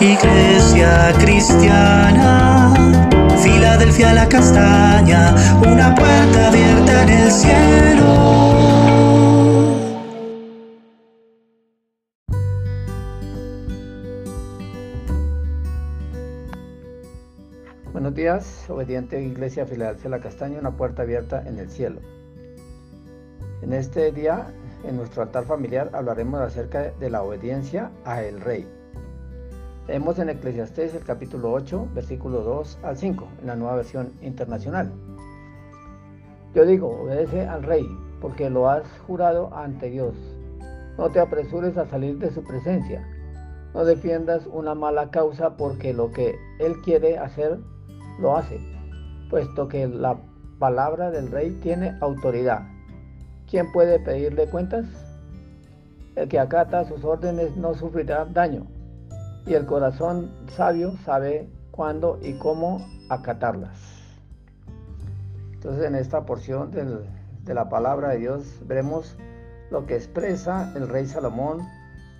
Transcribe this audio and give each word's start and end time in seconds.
Iglesia 0.00 1.12
cristiana, 1.20 2.74
Filadelfia 3.40 4.12
la 4.12 4.28
castaña, 4.28 5.32
una 5.60 5.94
puerta 5.94 6.48
abierta 6.48 7.02
en 7.04 7.08
el 7.10 7.30
cielo. 7.30 8.74
Buenos 17.92 18.14
días, 18.16 18.68
obediente 18.68 19.22
Iglesia 19.22 19.64
Filadelfia 19.64 20.10
la 20.10 20.18
castaña, 20.18 20.58
una 20.58 20.76
puerta 20.76 21.02
abierta 21.02 21.44
en 21.46 21.60
el 21.60 21.70
cielo. 21.70 22.00
En 23.62 23.72
este 23.72 24.10
día, 24.10 24.52
en 24.82 24.96
nuestro 24.96 25.22
altar 25.22 25.44
familiar, 25.44 25.90
hablaremos 25.92 26.40
acerca 26.40 26.90
de 26.90 27.10
la 27.10 27.22
obediencia 27.22 27.92
a 28.04 28.24
el 28.24 28.40
Rey. 28.40 28.66
Leemos 29.86 30.18
en 30.18 30.30
Eclesiastés 30.30 30.94
el 30.94 31.04
capítulo 31.04 31.52
8, 31.52 31.88
versículo 31.94 32.40
2 32.40 32.78
al 32.84 32.96
5, 32.96 33.28
en 33.42 33.46
la 33.46 33.54
nueva 33.54 33.76
versión 33.76 34.14
internacional. 34.22 34.90
Yo 36.54 36.64
digo, 36.64 37.02
obedece 37.02 37.46
al 37.46 37.62
rey, 37.64 37.86
porque 38.22 38.48
lo 38.48 38.70
has 38.70 38.84
jurado 39.06 39.54
ante 39.54 39.90
Dios. 39.90 40.14
No 40.96 41.10
te 41.10 41.20
apresures 41.20 41.76
a 41.76 41.84
salir 41.84 42.18
de 42.18 42.30
su 42.30 42.42
presencia. 42.42 43.06
No 43.74 43.84
defiendas 43.84 44.46
una 44.46 44.74
mala 44.74 45.10
causa 45.10 45.58
porque 45.58 45.92
lo 45.92 46.12
que 46.12 46.34
él 46.60 46.80
quiere 46.82 47.18
hacer, 47.18 47.58
lo 48.18 48.38
hace, 48.38 48.58
puesto 49.28 49.68
que 49.68 49.86
la 49.86 50.16
palabra 50.58 51.10
del 51.10 51.30
rey 51.30 51.58
tiene 51.60 51.94
autoridad. 52.00 52.62
¿Quién 53.50 53.70
puede 53.70 53.98
pedirle 53.98 54.48
cuentas? 54.48 54.86
El 56.16 56.26
que 56.28 56.38
acata 56.38 56.88
sus 56.88 57.04
órdenes 57.04 57.54
no 57.58 57.74
sufrirá 57.74 58.24
daño 58.24 58.66
y 59.46 59.54
el 59.54 59.66
corazón 59.66 60.30
sabio 60.48 60.94
sabe 61.04 61.48
cuándo 61.70 62.18
y 62.22 62.34
cómo 62.34 62.86
acatarlas. 63.08 63.78
Entonces 65.52 65.84
en 65.84 65.94
esta 65.94 66.24
porción 66.24 66.70
de 66.70 67.54
la 67.54 67.68
palabra 67.68 68.10
de 68.10 68.18
Dios 68.18 68.60
veremos 68.66 69.16
lo 69.70 69.86
que 69.86 69.96
expresa 69.96 70.72
el 70.76 70.88
rey 70.88 71.06
Salomón 71.06 71.60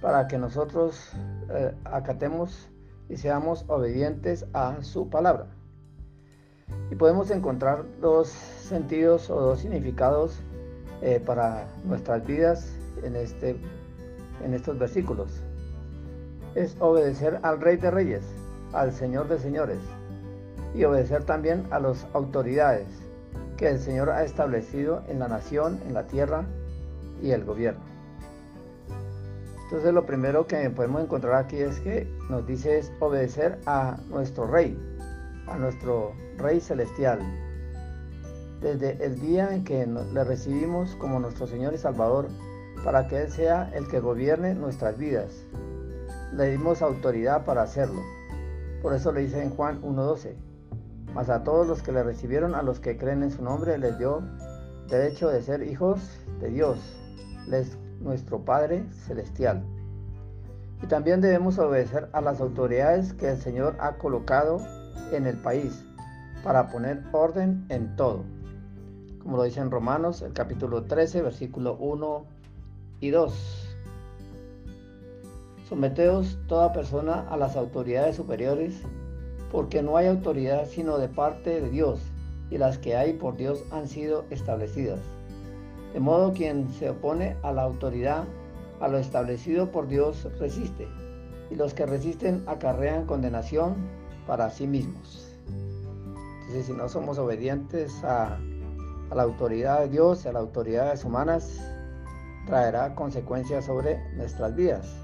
para 0.00 0.26
que 0.28 0.38
nosotros 0.38 1.12
eh, 1.50 1.74
acatemos 1.84 2.68
y 3.08 3.16
seamos 3.16 3.64
obedientes 3.68 4.46
a 4.52 4.82
su 4.82 5.08
palabra. 5.08 5.46
Y 6.90 6.94
podemos 6.96 7.30
encontrar 7.30 7.84
dos 8.00 8.28
sentidos 8.28 9.30
o 9.30 9.40
dos 9.40 9.60
significados 9.60 10.40
eh, 11.02 11.20
para 11.24 11.66
nuestras 11.84 12.26
vidas 12.26 12.70
en, 13.02 13.16
este, 13.16 13.56
en 14.42 14.54
estos 14.54 14.78
versículos 14.78 15.42
es 16.54 16.76
obedecer 16.80 17.40
al 17.42 17.60
Rey 17.60 17.76
de 17.76 17.90
Reyes, 17.90 18.24
al 18.72 18.92
Señor 18.92 19.28
de 19.28 19.38
Señores, 19.38 19.80
y 20.74 20.84
obedecer 20.84 21.24
también 21.24 21.66
a 21.70 21.80
las 21.80 22.06
autoridades 22.12 22.86
que 23.56 23.68
el 23.68 23.78
Señor 23.78 24.10
ha 24.10 24.24
establecido 24.24 25.02
en 25.08 25.18
la 25.18 25.28
nación, 25.28 25.80
en 25.86 25.94
la 25.94 26.06
tierra 26.06 26.44
y 27.22 27.30
el 27.30 27.44
gobierno. 27.44 27.82
Entonces 29.64 29.94
lo 29.94 30.04
primero 30.04 30.46
que 30.46 30.68
podemos 30.70 31.02
encontrar 31.02 31.34
aquí 31.36 31.56
es 31.56 31.80
que 31.80 32.06
nos 32.28 32.46
dice 32.46 32.78
es 32.78 32.92
obedecer 33.00 33.58
a 33.66 33.96
nuestro 34.08 34.46
Rey, 34.46 34.78
a 35.46 35.56
nuestro 35.56 36.12
Rey 36.36 36.60
celestial. 36.60 37.20
Desde 38.60 39.04
el 39.04 39.20
día 39.20 39.54
en 39.54 39.64
que 39.64 39.86
le 39.86 40.24
recibimos 40.24 40.94
como 40.96 41.18
nuestro 41.18 41.46
Señor 41.46 41.74
y 41.74 41.78
Salvador, 41.78 42.28
para 42.84 43.08
que 43.08 43.22
Él 43.22 43.30
sea 43.30 43.70
el 43.74 43.88
que 43.88 44.00
gobierne 44.00 44.54
nuestras 44.54 44.98
vidas, 44.98 45.44
le 46.36 46.50
dimos 46.50 46.82
autoridad 46.82 47.44
para 47.44 47.62
hacerlo. 47.62 48.02
Por 48.82 48.94
eso 48.94 49.12
le 49.12 49.20
dice 49.20 49.42
en 49.42 49.50
Juan 49.50 49.80
1.12, 49.82 50.34
mas 51.14 51.30
a 51.30 51.44
todos 51.44 51.66
los 51.66 51.82
que 51.82 51.92
le 51.92 52.02
recibieron, 52.02 52.54
a 52.54 52.62
los 52.62 52.80
que 52.80 52.96
creen 52.96 53.22
en 53.22 53.30
su 53.30 53.42
nombre, 53.42 53.78
les 53.78 53.98
dio 53.98 54.22
derecho 54.88 55.28
de 55.28 55.42
ser 55.42 55.62
hijos 55.62 56.00
de 56.40 56.48
Dios, 56.48 56.78
les 57.46 57.78
nuestro 58.00 58.44
Padre 58.44 58.84
Celestial. 59.06 59.64
Y 60.82 60.86
también 60.86 61.20
debemos 61.20 61.58
obedecer 61.58 62.08
a 62.12 62.20
las 62.20 62.40
autoridades 62.40 63.14
que 63.14 63.30
el 63.30 63.38
Señor 63.38 63.76
ha 63.78 63.94
colocado 63.94 64.58
en 65.12 65.26
el 65.26 65.38
país 65.38 65.84
para 66.42 66.68
poner 66.68 67.02
orden 67.12 67.64
en 67.70 67.96
todo. 67.96 68.24
Como 69.22 69.38
lo 69.38 69.44
dice 69.44 69.60
en 69.60 69.70
Romanos, 69.70 70.20
el 70.20 70.34
capítulo 70.34 70.84
13, 70.84 71.22
versículo 71.22 71.76
1 71.78 72.26
y 73.00 73.10
2. 73.10 73.53
Someteos 75.68 76.36
toda 76.46 76.74
persona 76.74 77.26
a 77.30 77.38
las 77.38 77.56
autoridades 77.56 78.16
superiores, 78.16 78.74
porque 79.50 79.82
no 79.82 79.96
hay 79.96 80.08
autoridad 80.08 80.66
sino 80.66 80.98
de 80.98 81.08
parte 81.08 81.58
de 81.62 81.70
Dios, 81.70 82.00
y 82.50 82.58
las 82.58 82.76
que 82.76 82.96
hay 82.96 83.14
por 83.14 83.38
Dios 83.38 83.64
han 83.72 83.88
sido 83.88 84.26
establecidas. 84.28 85.00
De 85.94 86.00
modo 86.00 86.34
quien 86.34 86.68
se 86.68 86.90
opone 86.90 87.38
a 87.42 87.50
la 87.50 87.62
autoridad, 87.62 88.24
a 88.80 88.88
lo 88.88 88.98
establecido 88.98 89.70
por 89.70 89.88
Dios, 89.88 90.28
resiste, 90.38 90.86
y 91.50 91.54
los 91.54 91.72
que 91.72 91.86
resisten 91.86 92.44
acarrean 92.46 93.06
condenación 93.06 93.74
para 94.26 94.50
sí 94.50 94.66
mismos. 94.66 95.34
Entonces, 96.40 96.66
si 96.66 96.72
no 96.74 96.90
somos 96.90 97.18
obedientes 97.18 98.04
a, 98.04 98.36
a 99.08 99.14
la 99.14 99.22
autoridad 99.22 99.80
de 99.80 99.88
Dios, 99.88 100.26
a 100.26 100.32
las 100.32 100.42
autoridades 100.42 101.06
humanas, 101.06 101.58
traerá 102.44 102.94
consecuencias 102.94 103.64
sobre 103.64 103.98
nuestras 104.14 104.54
vidas 104.54 105.03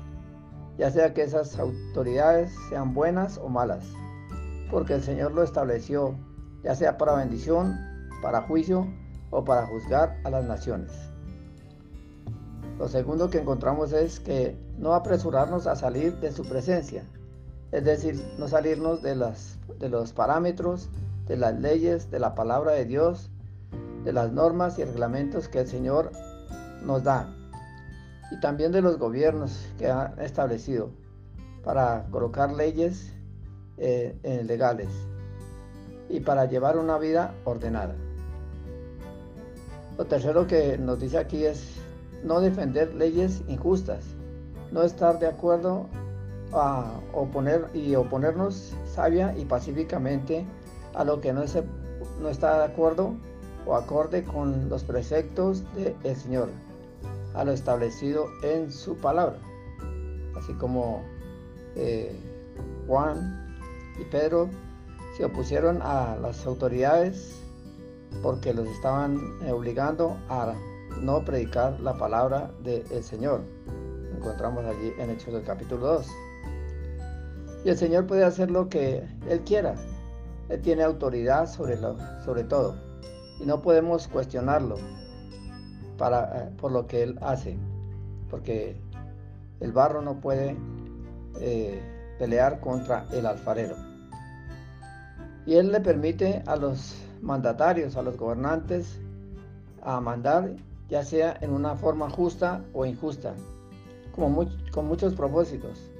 ya 0.81 0.91
sea 0.91 1.13
que 1.13 1.23
esas 1.23 1.59
autoridades 1.59 2.51
sean 2.71 2.95
buenas 2.95 3.37
o 3.37 3.51
malas, 3.51 3.85
porque 4.71 4.95
el 4.95 5.03
Señor 5.03 5.33
lo 5.33 5.43
estableció, 5.43 6.15
ya 6.65 6.75
sea 6.75 6.97
para 6.97 7.17
bendición, 7.17 7.77
para 8.23 8.41
juicio 8.41 8.89
o 9.29 9.45
para 9.45 9.67
juzgar 9.67 10.17
a 10.25 10.31
las 10.31 10.47
naciones. 10.47 10.91
Lo 12.79 12.89
segundo 12.89 13.29
que 13.29 13.41
encontramos 13.41 13.93
es 13.93 14.21
que 14.21 14.57
no 14.79 14.95
apresurarnos 14.95 15.67
a 15.67 15.77
salir 15.77 16.15
de 16.21 16.33
su 16.33 16.45
presencia, 16.45 17.05
es 17.73 17.85
decir, 17.85 18.19
no 18.39 18.49
salirnos 18.49 19.03
de, 19.03 19.17
los 19.17 20.13
parámetros, 20.15 20.89
de 21.27 21.37
las 21.37 21.61
leyes, 21.61 22.11
de 22.11 22.21
la 22.21 22.35
palabra 22.35 22.73
de 22.73 22.87
Dios, 22.87 23.29
de 24.03 24.15
las 24.15 24.33
normas 24.33 24.79
y 24.79 24.85
reglamentos 24.85 25.47
que 25.47 25.61
el 25.61 25.67
Señor 25.67 26.11
nos 26.83 27.05
da 27.05 27.37
y 28.31 28.39
también 28.41 28.73
de 28.73 28.81
los 28.81 28.99
gobiernos 28.99 29.69
que 29.79 29.91
han 29.91 30.19
establecido 30.21 30.91
para 31.65 32.07
colocar 32.11 32.53
leyes 32.53 33.13
eh, 33.77 34.15
legales 34.47 34.89
y 36.09 36.21
para 36.21 36.45
llevar 36.47 36.79
una 36.79 36.99
vida 36.99 37.35
ordenada. 37.45 37.95
Lo 39.99 40.07
tercero 40.07 40.47
que 40.47 40.79
nos 40.79 41.01
dice 41.01 41.19
aquí 41.19 41.45
es 41.45 41.77
no 42.25 42.41
defender 42.41 42.95
leyes 42.95 43.43
injustas, 43.49 44.05
no 44.73 44.83
estar 44.83 45.19
de 45.19 45.27
acuerdo 45.27 45.87
a 46.53 47.01
oponer 47.13 47.69
y 47.75 47.95
oponernos 47.95 48.75
sabia 48.87 49.37
y 49.37 49.45
pacíficamente 49.45 50.45
a 50.95 51.05
lo 51.05 51.21
que 51.21 51.33
no, 51.33 51.43
no 52.21 52.29
está 52.29 52.59
de 52.59 52.65
acuerdo 52.65 53.15
o 53.67 53.75
acorde 53.75 54.25
con 54.25 54.69
los 54.69 54.83
preceptos 54.85 55.65
del 55.75 56.17
Señor 56.17 56.49
a 57.35 57.45
lo 57.45 57.53
establecido 57.53 58.27
en 58.43 58.71
su 58.71 58.97
palabra. 58.97 59.39
Así 60.37 60.53
como 60.55 61.03
eh, 61.77 62.15
Juan 62.87 63.57
y 64.01 64.05
Pedro 64.05 64.49
se 65.17 65.25
opusieron 65.25 65.81
a 65.83 66.17
las 66.17 66.47
autoridades 66.47 67.41
porque 68.23 68.53
los 68.53 68.67
estaban 68.69 69.19
eh, 69.43 69.53
obligando 69.53 70.17
a 70.29 70.55
no 71.01 71.25
predicar 71.25 71.81
la 71.81 71.97
palabra 71.97 72.51
del 72.63 73.03
Señor. 73.03 73.43
encontramos 74.17 74.65
allí 74.65 74.93
en 74.99 75.11
Hechos 75.11 75.33
del 75.33 75.45
capítulo 75.45 75.87
2. 75.87 76.07
Y 77.65 77.69
el 77.69 77.77
Señor 77.77 78.07
puede 78.07 78.25
hacer 78.25 78.51
lo 78.51 78.69
que 78.69 79.07
Él 79.29 79.41
quiera. 79.41 79.75
Él 80.49 80.61
tiene 80.63 80.83
autoridad 80.83 81.47
sobre, 81.47 81.77
lo, 81.81 81.97
sobre 82.25 82.45
todo. 82.45 82.77
Y 83.39 83.47
no 83.47 83.63
podemos 83.63 84.09
cuestionarlo. 84.09 84.77
Eh, 86.01 86.51
por 86.59 86.73
lo 86.73 86.87
que 86.87 87.03
él 87.03 87.19
hace, 87.21 87.59
porque 88.31 88.75
el 89.61 89.71
barro 89.71 90.01
no 90.01 90.19
puede 90.19 90.57
eh, 91.41 91.79
pelear 92.19 92.59
contra 92.61 93.07
el 93.13 93.27
alfarero. 93.27 93.77
Y 95.45 95.57
él 95.57 95.71
le 95.71 95.81
permite 95.81 96.43
a 96.47 96.57
los 96.57 96.97
mandatarios, 97.21 97.97
a 97.97 98.03
los 98.03 98.17
gobernantes, 98.17 98.99
a 99.83 100.01
mandar, 100.01 100.57
ya 100.89 101.05
sea 101.05 101.37
en 101.43 101.51
una 101.51 101.77
forma 101.77 102.09
justa 102.09 102.65
o 102.73 102.87
injusta, 102.87 103.35
como 104.15 104.49
con 104.73 104.87
muchos 104.87 105.15
propósitos, 105.15 105.91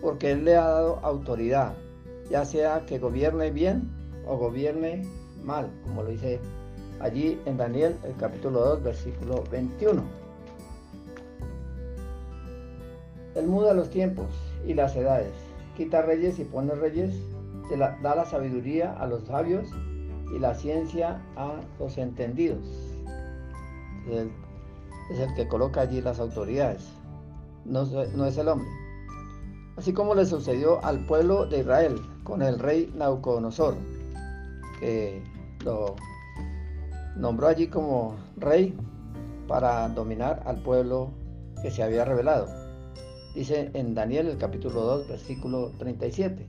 porque 0.00 0.30
él 0.30 0.44
le 0.44 0.54
ha 0.56 0.68
dado 0.68 1.00
autoridad, 1.02 1.74
ya 2.30 2.44
sea 2.44 2.86
que 2.86 3.00
gobierne 3.00 3.50
bien 3.50 3.90
o 4.28 4.36
gobierne 4.36 5.02
mal, 5.42 5.68
como 5.82 6.04
lo 6.04 6.10
dice 6.10 6.40
allí 7.04 7.38
en 7.44 7.58
Daniel, 7.58 7.96
el 8.02 8.16
capítulo 8.16 8.60
2, 8.60 8.82
versículo 8.82 9.44
21. 9.50 10.02
Él 13.34 13.46
muda 13.46 13.74
los 13.74 13.90
tiempos 13.90 14.28
y 14.66 14.72
las 14.72 14.96
edades 14.96 15.32
quita 15.76 16.02
reyes 16.02 16.38
y 16.38 16.44
pone 16.44 16.74
reyes, 16.74 17.12
da 18.02 18.14
la 18.14 18.24
sabiduría 18.24 18.92
a 18.94 19.06
los 19.06 19.24
sabios 19.24 19.68
y 20.34 20.38
la 20.38 20.54
ciencia 20.54 21.20
a 21.36 21.60
los 21.78 21.98
entendidos. 21.98 22.64
Es 24.08 25.18
el, 25.20 25.34
que 25.34 25.46
coloca 25.46 25.82
allí 25.82 26.00
las 26.00 26.20
autoridades, 26.20 26.88
no, 27.64 27.84
no 27.84 28.24
es 28.24 28.38
el 28.38 28.48
hombre. 28.48 28.68
Así 29.76 29.92
como 29.92 30.14
le 30.14 30.24
sucedió 30.24 30.82
al 30.84 31.04
pueblo 31.04 31.46
de 31.46 31.58
Israel 31.60 32.00
con 32.22 32.40
el 32.40 32.58
rey 32.58 32.90
Nauconosor, 32.96 33.74
que 34.80 35.22
lo 35.64 35.96
nombró 37.16 37.48
allí 37.48 37.68
como 37.68 38.16
rey 38.36 38.74
para 39.46 39.88
dominar 39.88 40.42
al 40.46 40.62
pueblo 40.62 41.10
que 41.62 41.70
se 41.70 41.82
había 41.82 42.04
revelado. 42.04 42.48
Dice 43.34 43.70
en 43.74 43.94
Daniel 43.94 44.28
el 44.28 44.38
capítulo 44.38 44.82
2, 44.82 45.08
versículo 45.08 45.72
37. 45.78 46.46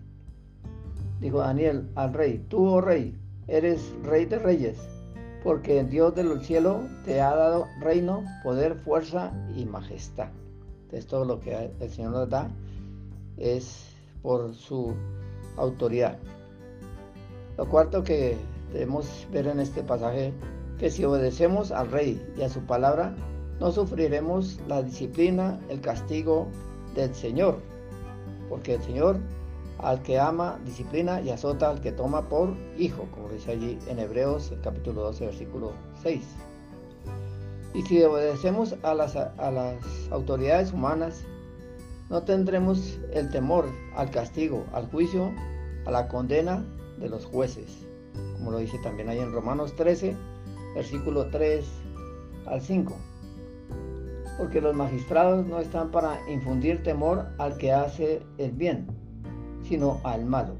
Dijo 1.20 1.40
Daniel 1.40 1.90
al 1.96 2.14
rey, 2.14 2.46
tú, 2.50 2.66
oh 2.66 2.82
rey, 2.82 3.18
eres 3.48 3.94
rey 4.04 4.26
de 4.26 4.38
reyes, 4.38 4.78
porque 5.44 5.80
el 5.80 5.90
Dios 5.90 6.14
del 6.14 6.40
cielo 6.42 6.82
te 7.06 7.22
ha 7.22 7.36
dado 7.36 7.66
reino, 7.80 8.24
poder, 8.44 8.76
fuerza 8.76 9.32
y 9.56 9.66
majestad. 9.66 10.30
Entonces 10.84 11.08
todo 11.08 11.26
lo 11.26 11.40
que 11.40 11.72
el 11.80 11.90
Señor 11.90 12.12
nos 12.12 12.30
da 12.30 12.50
es 13.38 13.96
por 14.22 14.54
su 14.54 14.94
autoridad. 15.58 16.18
Lo 17.58 17.68
cuarto 17.70 18.04
que 18.04 18.38
debemos 18.74 19.28
ver 19.32 19.48
en 19.48 19.60
este 19.60 19.82
pasaje, 19.82 20.34
que 20.80 20.90
si 20.90 21.04
obedecemos 21.04 21.72
al 21.72 21.92
rey 21.92 22.22
y 22.38 22.42
a 22.42 22.50
su 22.50 22.62
palabra, 22.62 23.16
no 23.60 23.72
sufriremos 23.72 24.60
la 24.68 24.84
disciplina, 24.84 25.60
el 25.70 25.82
castigo 25.82 26.48
del 26.96 27.14
Señor, 27.16 27.60
porque 28.50 28.76
el 28.76 28.84
Señor 28.84 29.20
al 29.80 30.02
que 30.02 30.20
ama 30.20 30.60
disciplina 30.66 31.22
y 31.22 31.30
azota 31.30 31.70
al 31.70 31.82
que 31.82 31.92
toma 31.92 32.24
por 32.30 32.56
hijo, 32.78 33.08
como 33.12 33.30
dice 33.30 33.52
allí 33.52 33.78
en 33.88 34.00
Hebreos 34.00 34.54
capítulo 34.64 35.02
12, 35.04 35.26
versículo 35.26 35.74
6. 36.02 36.24
Y 37.74 37.82
si 37.84 38.02
obedecemos 38.04 38.76
a 38.84 38.94
las, 38.94 39.16
a 39.16 39.52
las 39.52 39.76
autoridades 40.12 40.72
humanas, 40.72 41.24
no 42.10 42.24
tendremos 42.24 43.00
el 43.12 43.30
temor 43.32 43.66
al 43.96 44.12
castigo, 44.12 44.66
al 44.74 44.88
juicio, 44.88 45.32
a 45.86 45.92
la 45.92 46.08
condena 46.08 46.66
de 47.00 47.10
los 47.10 47.26
jueces, 47.26 47.86
como 48.34 48.52
lo 48.52 48.60
dice 48.60 48.78
también 48.80 49.10
ahí 49.10 49.20
en 49.20 49.34
Romanos 49.34 49.76
13, 49.76 50.16
versículo 50.76 51.28
3 51.28 51.66
al 52.46 52.62
5 52.62 52.96
porque 54.38 54.62
los 54.62 54.76
magistrados 54.76 55.46
no 55.46 55.60
están 55.60 55.92
para 55.92 56.20
infundir 56.30 56.84
temor 56.84 57.28
al 57.38 57.58
que 57.58 57.72
hace 57.72 58.22
el 58.38 58.52
bien, 58.52 58.88
sino 59.64 60.00
al 60.04 60.26
malo. 60.26 60.56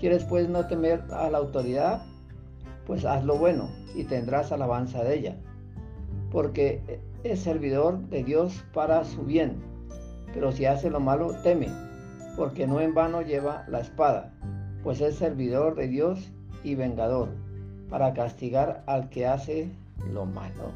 ¿Quieres 0.00 0.24
pues 0.24 0.48
no 0.48 0.66
temer 0.66 1.02
a 1.10 1.28
la 1.28 1.38
autoridad? 1.38 2.02
Pues 2.86 3.04
haz 3.04 3.24
lo 3.24 3.36
bueno 3.36 3.68
y 3.94 4.04
tendrás 4.04 4.52
alabanza 4.52 5.04
de 5.04 5.18
ella, 5.18 5.36
porque 6.30 7.00
es 7.24 7.40
servidor 7.40 7.98
de 8.08 8.24
Dios 8.24 8.64
para 8.72 9.04
su 9.04 9.22
bien. 9.22 9.56
Pero 10.32 10.52
si 10.52 10.64
hace 10.64 10.88
lo 10.88 11.00
malo, 11.00 11.34
teme, 11.42 11.68
porque 12.36 12.66
no 12.66 12.80
en 12.80 12.94
vano 12.94 13.22
lleva 13.22 13.64
la 13.68 13.80
espada, 13.80 14.32
pues 14.82 15.00
es 15.00 15.16
servidor 15.16 15.74
de 15.74 15.88
Dios 15.88 16.30
y 16.62 16.74
vengador, 16.74 17.28
para 17.88 18.14
castigar 18.14 18.82
al 18.86 19.08
que 19.08 19.26
hace 19.26 19.70
lo 20.12 20.26
malo. 20.26 20.72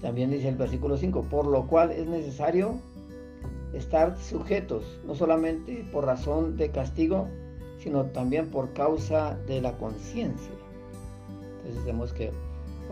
También 0.00 0.30
dice 0.30 0.48
el 0.48 0.56
versículo 0.56 0.96
5, 0.96 1.22
por 1.24 1.46
lo 1.46 1.66
cual 1.66 1.90
es 1.90 2.06
necesario 2.06 2.78
estar 3.72 4.16
sujetos, 4.18 4.84
no 5.06 5.14
solamente 5.14 5.84
por 5.92 6.04
razón 6.04 6.56
de 6.56 6.70
castigo, 6.70 7.28
sino 7.82 8.04
también 8.06 8.50
por 8.50 8.72
causa 8.72 9.36
de 9.46 9.60
la 9.60 9.76
conciencia. 9.76 10.52
Entonces 11.58 11.84
tenemos 11.84 12.12
que 12.12 12.32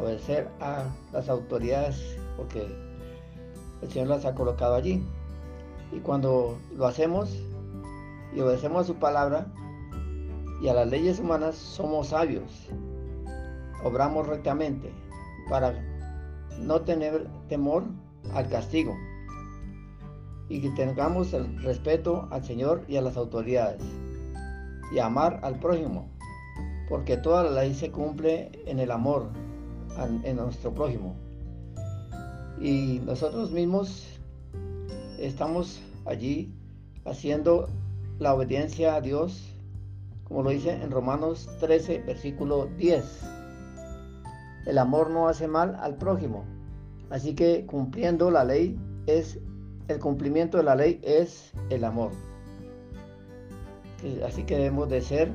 obedecer 0.00 0.48
a 0.60 0.84
las 1.12 1.28
autoridades 1.28 2.18
porque 2.36 2.66
el 3.82 3.90
Señor 3.90 4.08
las 4.08 4.24
ha 4.24 4.34
colocado 4.34 4.74
allí. 4.74 5.02
Y 5.92 6.00
cuando 6.00 6.58
lo 6.76 6.86
hacemos 6.86 7.30
y 8.34 8.40
obedecemos 8.40 8.82
a 8.82 8.86
su 8.86 8.96
palabra 8.96 9.46
y 10.60 10.68
a 10.68 10.74
las 10.74 10.88
leyes 10.88 11.20
humanas, 11.20 11.56
somos 11.56 12.08
sabios, 12.08 12.68
obramos 13.84 14.26
rectamente 14.26 14.92
para 15.48 15.74
no 16.60 16.80
tener 16.82 17.26
temor 17.48 17.84
al 18.34 18.48
castigo 18.48 18.96
y 20.48 20.60
que 20.60 20.70
tengamos 20.70 21.32
el 21.32 21.62
respeto 21.62 22.28
al 22.30 22.44
Señor 22.44 22.84
y 22.88 22.96
a 22.96 23.02
las 23.02 23.16
autoridades 23.16 23.82
y 24.92 24.98
amar 24.98 25.40
al 25.42 25.58
prójimo, 25.58 26.08
porque 26.88 27.16
toda 27.16 27.42
la 27.42 27.62
ley 27.62 27.74
se 27.74 27.90
cumple 27.90 28.52
en 28.66 28.78
el 28.78 28.90
amor 28.90 29.28
en 30.22 30.36
nuestro 30.36 30.72
prójimo. 30.72 31.16
Y 32.60 33.00
nosotros 33.04 33.50
mismos 33.50 34.06
estamos 35.18 35.80
allí 36.04 36.54
haciendo 37.04 37.68
la 38.18 38.34
obediencia 38.34 38.94
a 38.94 39.00
Dios, 39.00 39.55
como 40.28 40.42
lo 40.42 40.50
dice 40.50 40.72
en 40.72 40.90
Romanos 40.90 41.48
13, 41.60 42.02
versículo 42.06 42.66
10 42.76 43.36
el 44.66 44.78
amor 44.78 45.10
no 45.10 45.28
hace 45.28 45.48
mal 45.48 45.76
al 45.80 45.96
prójimo. 45.96 46.44
Así 47.08 47.34
que 47.34 47.64
cumpliendo 47.66 48.30
la 48.30 48.44
ley 48.44 48.76
es 49.06 49.38
el 49.88 50.00
cumplimiento 50.00 50.58
de 50.58 50.64
la 50.64 50.74
ley 50.74 51.00
es 51.02 51.52
el 51.70 51.84
amor. 51.84 52.10
Así 54.26 54.42
que 54.42 54.56
debemos 54.56 54.88
de 54.88 55.00
ser 55.00 55.30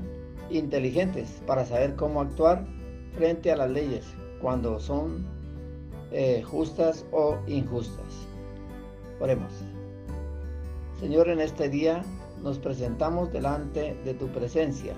inteligentes 0.50 1.42
para 1.48 1.66
saber 1.66 1.96
cómo 1.96 2.22
actuar 2.22 2.66
frente 3.16 3.52
a 3.52 3.56
las 3.56 3.72
leyes 3.72 4.06
cuando 4.42 4.80
son 4.80 5.26
eh, 6.12 6.44
justas 6.44 7.06
o 7.12 7.38
injustas. 7.48 8.28
Oremos. 9.22 9.54
Señor, 11.00 11.30
en 11.30 11.40
este 11.40 11.70
día 11.70 12.04
nos 12.44 12.60
presentamos 12.60 13.32
delante 13.32 13.96
de 14.04 14.14
tu 14.14 14.28
presencia 14.28 14.96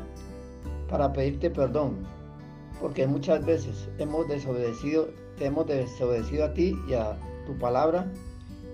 para 0.89 1.11
pedirte 1.11 1.49
perdón 1.49 2.05
porque 2.83 3.07
muchas 3.07 3.45
veces 3.45 3.87
hemos 3.97 4.27
desobedecido, 4.27 5.07
hemos 5.39 5.67
desobedecido 5.67 6.45
a 6.45 6.53
ti 6.53 6.75
y 6.87 6.93
a 6.93 7.17
tu 7.45 7.57
palabra 7.57 8.11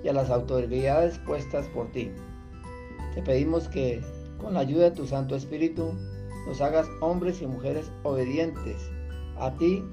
y 0.03 0.07
a 0.07 0.13
las 0.13 0.29
autoridades 0.29 1.19
puestas 1.19 1.67
por 1.67 1.91
ti. 1.91 2.11
Te 3.13 3.21
pedimos 3.21 3.67
que 3.67 4.01
con 4.39 4.53
la 4.53 4.61
ayuda 4.61 4.85
de 4.85 4.95
tu 4.95 5.05
Santo 5.05 5.35
Espíritu 5.35 5.93
nos 6.47 6.59
hagas 6.61 6.87
hombres 7.01 7.41
y 7.41 7.47
mujeres 7.47 7.91
obedientes 8.03 8.77
a 9.37 9.51
ti, 9.57 9.83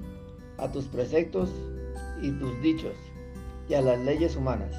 a 0.57 0.71
tus 0.71 0.85
preceptos 0.85 1.51
y 2.21 2.31
tus 2.39 2.59
dichos 2.61 2.95
y 3.69 3.75
a 3.75 3.81
las 3.81 3.99
leyes 3.99 4.35
humanas. 4.35 4.75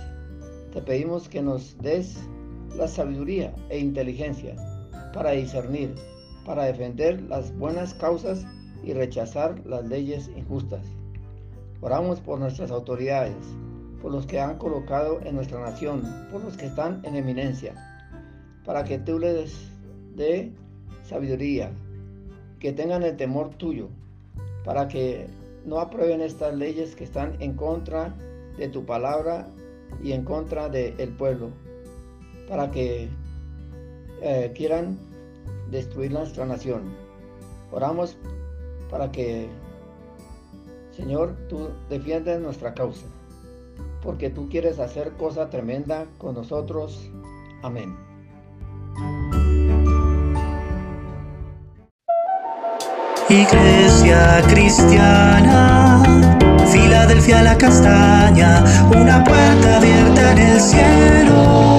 Te 0.72 0.82
pedimos 0.82 1.28
que 1.28 1.42
nos 1.42 1.78
des 1.78 2.18
la 2.76 2.88
sabiduría 2.88 3.54
e 3.70 3.78
inteligencia 3.78 4.54
para 5.12 5.32
discernir, 5.32 5.94
para 6.44 6.64
defender 6.64 7.22
las 7.22 7.56
buenas 7.56 7.94
causas 7.94 8.44
y 8.84 8.92
rechazar 8.92 9.60
las 9.66 9.84
leyes 9.86 10.30
injustas. 10.36 10.86
Oramos 11.80 12.20
por 12.20 12.38
nuestras 12.38 12.70
autoridades, 12.70 13.36
por 14.00 14.12
los 14.12 14.26
que 14.26 14.40
han 14.40 14.58
colocado 14.58 15.20
en 15.24 15.34
nuestra 15.34 15.60
nación, 15.60 16.02
por 16.30 16.44
los 16.44 16.56
que 16.56 16.66
están 16.66 17.00
en 17.04 17.16
eminencia, 17.16 17.74
para 18.64 18.84
que 18.84 18.98
tú 18.98 19.18
les 19.18 19.70
dé 20.14 20.52
sabiduría, 21.02 21.70
que 22.60 22.72
tengan 22.72 23.02
el 23.02 23.16
temor 23.16 23.50
tuyo, 23.54 23.88
para 24.64 24.88
que 24.88 25.26
no 25.64 25.80
aprueben 25.80 26.20
estas 26.20 26.54
leyes 26.54 26.94
que 26.94 27.04
están 27.04 27.36
en 27.40 27.54
contra 27.54 28.14
de 28.56 28.68
tu 28.68 28.84
palabra 28.84 29.48
y 30.02 30.12
en 30.12 30.24
contra 30.24 30.68
del 30.68 31.10
pueblo, 31.10 31.50
para 32.48 32.70
que 32.70 33.08
eh, 34.22 34.52
quieran 34.56 34.98
destruir 35.70 36.12
nuestra 36.12 36.46
nación. 36.46 36.82
Oramos 37.70 38.16
para 38.90 39.12
que, 39.12 39.48
Señor, 40.96 41.36
tú 41.48 41.68
defiendas 41.90 42.40
nuestra 42.40 42.74
causa, 42.74 43.06
porque 44.02 44.30
tú 44.30 44.48
quieres 44.48 44.78
hacer 44.78 45.12
cosa 45.12 45.50
tremenda 45.50 46.06
con 46.18 46.34
nosotros. 46.34 47.10
Amén. 47.62 47.94
Iglesia 53.28 54.42
cristiana, 54.48 56.02
Filadelfia 56.72 57.42
la 57.42 57.58
castaña, 57.58 58.64
una 58.90 59.22
puerta 59.22 59.76
abierta 59.76 60.32
en 60.32 60.38
el 60.38 60.60
cielo. 60.60 61.77